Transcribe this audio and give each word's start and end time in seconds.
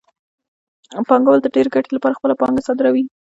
پانګوال 1.09 1.39
د 1.41 1.47
ډېرې 1.55 1.69
ګټې 1.75 1.89
لپاره 1.93 2.17
خپله 2.17 2.33
پانګه 2.41 2.61
صادروي 2.67 3.03